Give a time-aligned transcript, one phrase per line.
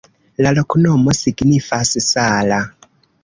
[0.45, 2.61] La loknomo signifas: sala.